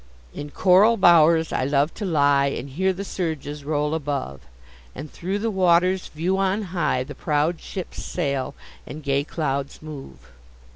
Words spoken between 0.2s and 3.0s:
In coral bow'rs I love to lie, And hear